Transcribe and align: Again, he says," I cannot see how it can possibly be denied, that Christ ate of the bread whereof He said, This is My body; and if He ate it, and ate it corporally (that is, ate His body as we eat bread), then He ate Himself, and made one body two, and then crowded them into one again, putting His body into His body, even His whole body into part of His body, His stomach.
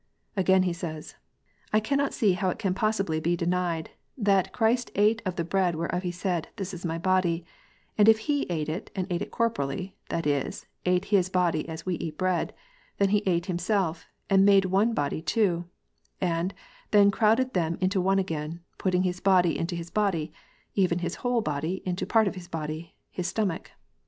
Again, 0.35 0.63
he 0.63 0.73
says," 0.73 1.13
I 1.73 1.79
cannot 1.79 2.11
see 2.11 2.31
how 2.33 2.49
it 2.49 2.57
can 2.57 2.73
possibly 2.73 3.19
be 3.19 3.35
denied, 3.35 3.91
that 4.17 4.51
Christ 4.51 4.89
ate 4.95 5.21
of 5.27 5.35
the 5.35 5.43
bread 5.43 5.75
whereof 5.75 6.01
He 6.01 6.09
said, 6.09 6.47
This 6.55 6.73
is 6.73 6.83
My 6.83 6.97
body; 6.97 7.45
and 7.99 8.09
if 8.09 8.17
He 8.25 8.47
ate 8.49 8.67
it, 8.67 8.89
and 8.95 9.05
ate 9.11 9.21
it 9.21 9.29
corporally 9.29 9.95
(that 10.09 10.25
is, 10.25 10.65
ate 10.87 11.05
His 11.13 11.29
body 11.29 11.69
as 11.69 11.85
we 11.85 11.97
eat 11.97 12.17
bread), 12.17 12.51
then 12.97 13.09
He 13.09 13.21
ate 13.27 13.45
Himself, 13.45 14.07
and 14.27 14.43
made 14.43 14.65
one 14.65 14.95
body 14.95 15.21
two, 15.21 15.65
and 16.19 16.51
then 16.89 17.11
crowded 17.11 17.53
them 17.53 17.77
into 17.79 18.01
one 18.01 18.17
again, 18.17 18.61
putting 18.79 19.03
His 19.03 19.19
body 19.19 19.55
into 19.55 19.75
His 19.75 19.91
body, 19.91 20.33
even 20.73 20.97
His 20.97 21.17
whole 21.21 21.41
body 21.41 21.83
into 21.85 22.07
part 22.07 22.27
of 22.27 22.33
His 22.33 22.47
body, 22.47 22.95
His 23.11 23.27
stomach. 23.27 23.69